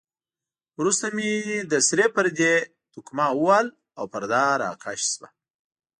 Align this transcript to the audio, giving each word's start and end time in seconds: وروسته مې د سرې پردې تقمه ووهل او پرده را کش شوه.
وروسته 0.79 1.05
مې 1.15 1.31
د 1.71 1.73
سرې 1.87 2.07
پردې 2.15 2.53
تقمه 2.93 3.27
ووهل 3.35 3.67
او 3.99 4.05
پرده 4.13 4.43
را 4.61 4.71
کش 4.83 5.01
شوه. 5.13 5.27